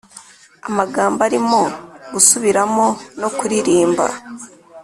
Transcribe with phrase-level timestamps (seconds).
[0.65, 2.87] -;-amagambo arimo -gusubiramo
[3.21, 4.05] no kuririmba